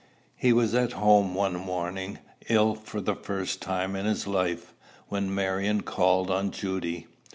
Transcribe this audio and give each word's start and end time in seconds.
He 0.35 0.51
was 0.51 0.73
at 0.73 0.93
home 0.93 1.35
one 1.35 1.53
morning, 1.55 2.17
ill 2.49 2.73
for 2.73 3.01
the 3.01 3.13
first 3.13 3.61
time 3.61 3.95
in 3.95 4.07
his 4.07 4.25
life, 4.25 4.73
when 5.09 5.31
Marion 5.31 5.81
called 5.83 6.31
on 6.31 6.49
Judy. 6.49 7.05